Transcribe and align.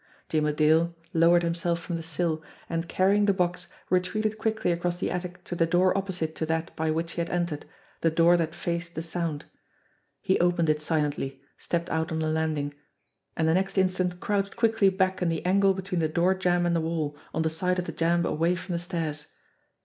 Jimmie 0.29 0.53
Dale 0.53 0.95
lowered 1.13 1.43
himself 1.43 1.79
from 1.79 1.95
the 1.95 2.01
sill, 2.01 2.41
and, 2.67 2.89
carrying 2.89 3.25
the 3.27 3.35
box, 3.35 3.67
retreated 3.91 4.39
quickly 4.39 4.71
across 4.71 4.97
the 4.97 5.11
attic 5.11 5.43
to 5.43 5.53
the 5.53 5.67
door 5.67 5.95
opposite 5.95 6.33
to 6.37 6.45
that 6.47 6.75
by 6.75 6.89
which 6.89 7.11
he 7.11 7.21
had 7.21 7.29
entered 7.29 7.67
the 7.99 8.09
door 8.09 8.35
that 8.35 8.55
faced 8.55 8.95
the 8.95 9.03
Sound. 9.03 9.45
He 10.19 10.39
opened 10.39 10.71
it 10.71 10.81
silently, 10.81 11.43
stepped 11.55 11.91
out 11.91 12.11
on 12.11 12.17
the 12.17 12.29
landing 12.31 12.73
and 13.37 13.47
the 13.47 13.53
next 13.53 13.77
instant 13.77 14.19
crouched 14.19 14.55
quickly 14.55 14.89
back 14.89 15.21
in 15.21 15.29
the 15.29 15.45
angle 15.45 15.75
between 15.75 15.99
the 15.99 16.07
door 16.09 16.33
jamb 16.33 16.65
and 16.65 16.75
the 16.75 16.81
wall, 16.81 17.15
on 17.31 17.43
the 17.43 17.51
side 17.51 17.77
of 17.77 17.85
the 17.85 17.91
jamb 17.91 18.25
away 18.25 18.55
from 18.55 18.73
the 18.73 18.79
stairs. 18.79 19.27